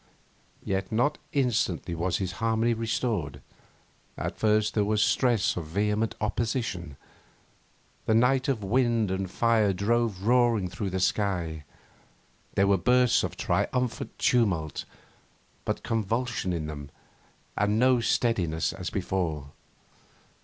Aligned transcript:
Yet 0.63 0.91
not 0.91 1.19
instantly 1.31 1.93
was 1.93 2.17
this 2.17 2.31
harmony 2.41 2.73
restored; 2.73 3.39
at 4.17 4.35
first 4.35 4.73
there 4.73 4.83
was 4.83 4.99
the 4.99 5.07
stress 5.07 5.55
of 5.55 5.67
vehement 5.67 6.15
opposition. 6.19 6.97
The 8.07 8.15
night 8.15 8.47
of 8.47 8.63
wind 8.63 9.11
and 9.11 9.29
fire 9.29 9.73
drove 9.73 10.23
roaring 10.23 10.69
through 10.71 10.89
the 10.89 10.99
sky. 10.99 11.65
There 12.55 12.65
were 12.65 12.77
bursts 12.79 13.21
of 13.21 13.37
triumphant 13.37 14.17
tumult, 14.17 14.85
but 15.65 15.83
convulsion 15.83 16.51
in 16.51 16.65
them 16.65 16.89
and 17.55 17.77
no 17.77 17.97
true 17.97 18.01
steadiness 18.01 18.73
as 18.73 18.89
before. 18.89 19.51